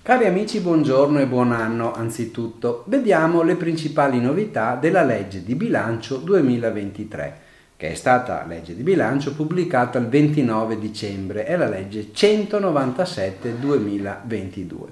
[0.00, 2.84] Cari amici, buongiorno e buon anno anzitutto.
[2.86, 7.40] Vediamo le principali novità della legge di bilancio 2023,
[7.76, 14.88] che è stata legge di bilancio pubblicata il 29 dicembre, è la legge 197 2022.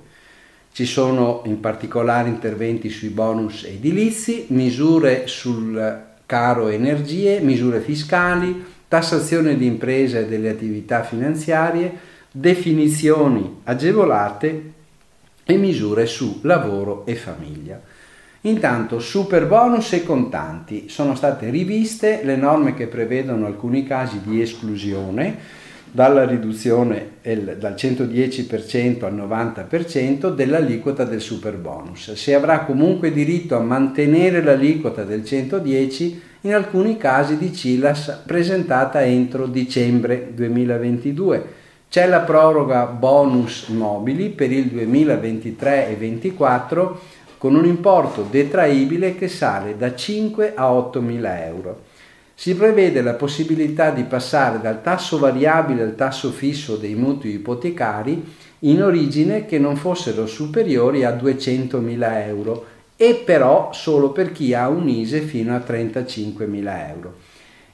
[0.73, 9.57] Ci sono in particolare interventi sui bonus edilizi, misure sul caro energie, misure fiscali, tassazione
[9.57, 11.93] di imprese e delle attività finanziarie,
[12.31, 14.73] definizioni agevolate
[15.45, 17.81] e misure su lavoro e famiglia.
[18.43, 24.41] Intanto super bonus e contanti sono state riviste le norme che prevedono alcuni casi di
[24.41, 25.65] esclusione
[25.97, 32.13] dalla riduzione dal 110% al 90% dell'aliquota del super bonus.
[32.13, 39.03] Si avrà comunque diritto a mantenere l'aliquota del 110 in alcuni casi di CILAS presentata
[39.03, 47.01] entro dicembre 2022 c'è la proroga bonus mobili per il 2023 e 2024
[47.39, 51.95] con un importo detraibile che sale da 5 a 8 mila euro.
[52.39, 58.23] Si prevede la possibilità di passare dal tasso variabile al tasso fisso dei mutui ipotecari
[58.61, 64.53] in origine che non fossero superiori a 200 mila euro e però solo per chi
[64.53, 67.15] ha un ISE fino a 35 mila euro.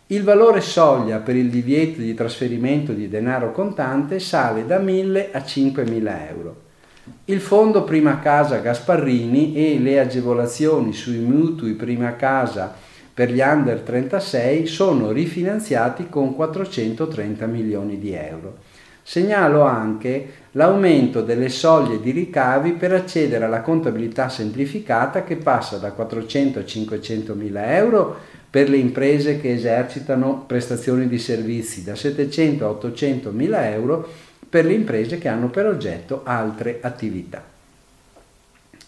[0.07, 5.39] Il valore soglia per il divieto di trasferimento di denaro contante sale da 1.000 a
[5.39, 6.57] 5.000 euro.
[7.25, 13.81] Il fondo prima casa Gasparrini e le agevolazioni sui mutui prima casa per gli under
[13.81, 18.59] 36 sono rifinanziati con 430 milioni di euro.
[19.03, 25.91] Segnalo anche l'aumento delle soglie di ricavi per accedere alla contabilità semplificata che passa da
[25.91, 28.17] 400 a 500 mila euro
[28.49, 34.09] per le imprese che esercitano prestazioni di servizi da 700 a 800 mila euro
[34.49, 37.43] per le imprese che hanno per oggetto altre attività.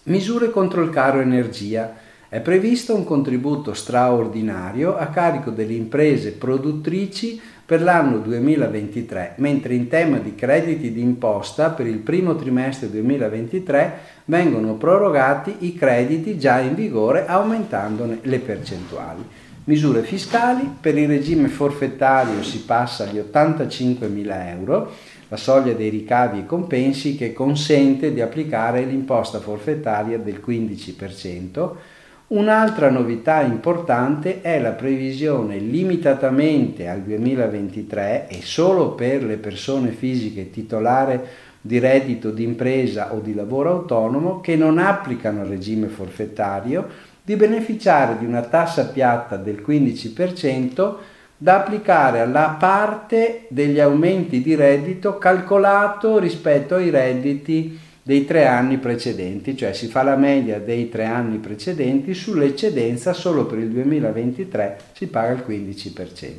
[0.04, 1.96] Misure contro il caro energia.
[2.34, 9.86] È previsto un contributo straordinario a carico delle imprese produttrici per l'anno 2023, mentre in
[9.86, 16.74] tema di crediti d'imposta per il primo trimestre 2023 vengono prorogati i crediti già in
[16.74, 19.24] vigore aumentandone le percentuali.
[19.66, 24.90] Misure fiscali, per il regime forfettario si passa agli 85.000 euro,
[25.28, 32.02] la soglia dei ricavi e compensi che consente di applicare l'imposta forfettaria del 15%.
[32.26, 40.48] Un'altra novità importante è la previsione limitatamente al 2023 e solo per le persone fisiche
[40.48, 41.26] titolare
[41.60, 46.88] di reddito d'impresa o di lavoro autonomo che non applicano il regime forfettario
[47.22, 50.94] di beneficiare di una tassa piatta del 15%
[51.36, 58.76] da applicare alla parte degli aumenti di reddito calcolato rispetto ai redditi dei tre anni
[58.76, 64.78] precedenti, cioè si fa la media dei tre anni precedenti, sull'eccedenza solo per il 2023
[64.92, 66.32] si paga il 15%.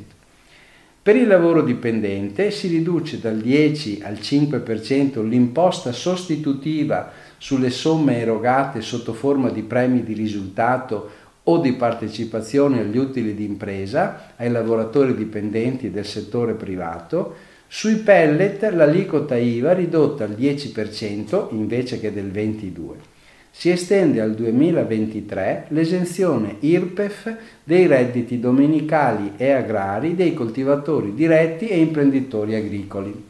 [1.02, 8.82] Per il lavoro dipendente si riduce dal 10 al 5% l'imposta sostitutiva sulle somme erogate
[8.82, 11.10] sotto forma di premi di risultato
[11.44, 18.72] o di partecipazione agli utili di impresa ai lavoratori dipendenti del settore privato, sui pellet
[18.72, 22.94] l'aliquota IVA ridotta al 10% invece che del 22%.
[23.52, 31.78] Si estende al 2023 l'esenzione IRPEF dei redditi domenicali e agrari dei coltivatori diretti e
[31.78, 33.26] imprenditori agricoli.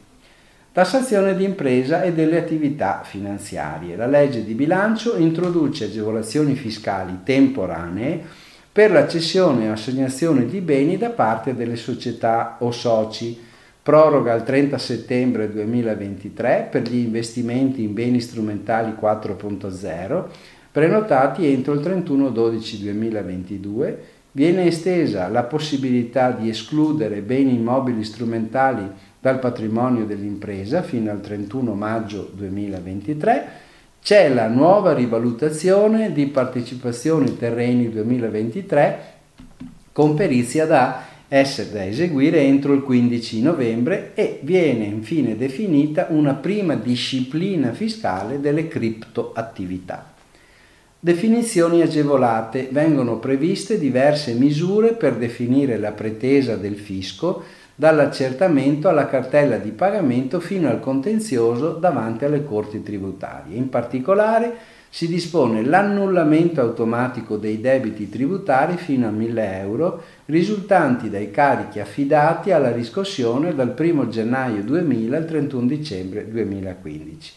[0.70, 3.96] Tassazione di impresa e delle attività finanziarie.
[3.96, 8.22] La legge di bilancio introduce agevolazioni fiscali temporanee
[8.70, 13.45] per la cessione e assegnazione di beni da parte delle società o soci.
[13.86, 20.24] Proroga al 30 settembre 2023 per gli investimenti in beni strumentali 4.0
[20.72, 23.94] prenotati entro il 31-12-2022
[24.32, 28.90] viene estesa la possibilità di escludere beni immobili strumentali
[29.20, 33.48] dal patrimonio dell'impresa fino al 31 maggio 2023.
[34.02, 38.98] C'è la nuova rivalutazione di partecipazioni terreni 2023
[39.92, 46.34] con perizia da essere da eseguire entro il 15 novembre e viene infine definita una
[46.34, 50.14] prima disciplina fiscale delle criptoattività.
[50.98, 52.68] Definizioni agevolate.
[52.70, 57.44] Vengono previste diverse misure per definire la pretesa del fisco
[57.74, 63.56] dall'accertamento alla cartella di pagamento fino al contenzioso davanti alle corti tributarie.
[63.56, 64.56] In particolare
[64.96, 72.50] si dispone l'annullamento automatico dei debiti tributari fino a 1000 euro risultanti dai carichi affidati
[72.50, 77.32] alla riscossione dal 1 gennaio 2000 al 31 dicembre 2015.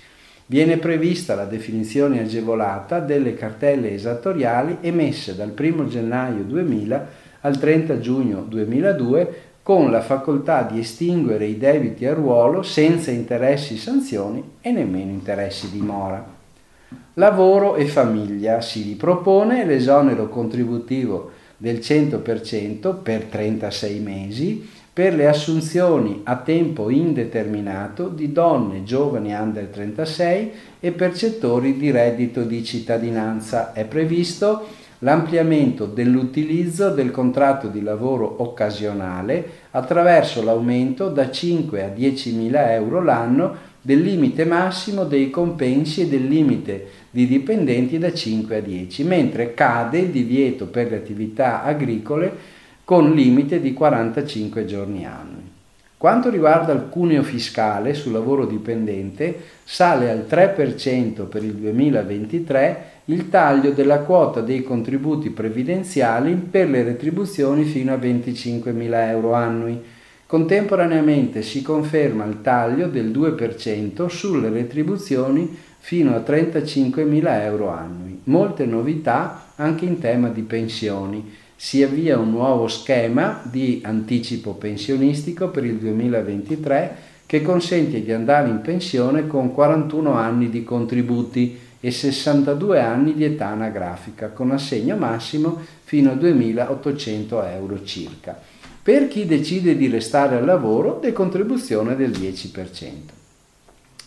[0.46, 7.08] Viene prevista la definizione agevolata delle cartelle esattoriali emesse dal 1 gennaio 2000
[7.42, 13.76] al 30 giugno 2002 con la facoltà di estinguere i debiti a ruolo senza interessi,
[13.76, 16.39] sanzioni e nemmeno interessi di mora.
[17.16, 26.22] Lavoro e famiglia si ripropone l'esonero contributivo del 100% per 36 mesi per le assunzioni
[26.24, 33.72] a tempo indeterminato di donne giovani under 36 e percettori di reddito di cittadinanza.
[33.72, 34.66] È previsto
[35.00, 43.02] l'ampliamento dell'utilizzo del contratto di lavoro occasionale attraverso l'aumento da 5 a 10 mila euro
[43.02, 49.04] l'anno del limite massimo dei compensi e del limite di dipendenti da 5 a 10,
[49.04, 52.32] mentre cade il divieto per le attività agricole
[52.84, 55.42] con limite di 45 giorni annui.
[55.98, 63.28] Quanto riguarda il cuneo fiscale sul lavoro dipendente, sale al 3% per il 2023 il
[63.30, 69.82] taglio della quota dei contributi previdenziali per le retribuzioni fino a 25.000 euro annui,
[70.30, 78.20] Contemporaneamente si conferma il taglio del 2% sulle retribuzioni fino a 35.000 euro annui.
[78.26, 81.34] Molte novità anche in tema di pensioni.
[81.56, 88.50] Si avvia un nuovo schema di anticipo pensionistico per il 2023 che consente di andare
[88.50, 94.96] in pensione con 41 anni di contributi e 62 anni di età anagrafica, con assegno
[94.96, 98.59] massimo fino a 2.800 euro circa.
[98.90, 102.92] Per chi decide di restare al lavoro, decontribuzione del 10%.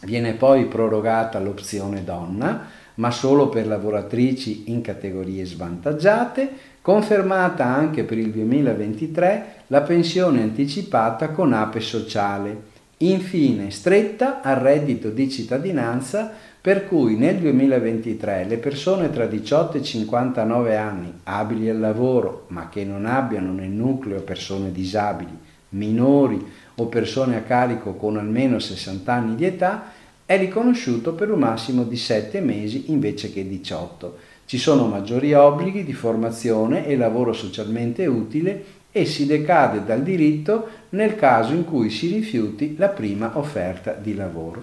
[0.01, 6.51] Viene poi prorogata l'opzione donna, ma solo per lavoratrici in categorie svantaggiate,
[6.81, 12.63] confermata anche per il 2023 la pensione anticipata con ape sociale.
[13.03, 19.83] Infine, stretta al reddito di cittadinanza per cui nel 2023 le persone tra 18 e
[19.83, 25.37] 59 anni abili al lavoro ma che non abbiano nel nucleo persone disabili,
[25.71, 26.47] minori
[26.77, 29.91] o persone a carico con almeno 60 anni di età
[30.25, 34.17] è riconosciuto per un massimo di 7 mesi invece che 18.
[34.45, 40.69] Ci sono maggiori obblighi di formazione e lavoro socialmente utile e si decade dal diritto
[40.91, 44.63] nel caso in cui si rifiuti la prima offerta di lavoro.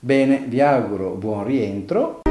[0.00, 2.22] Bene, vi auguro buon rientro.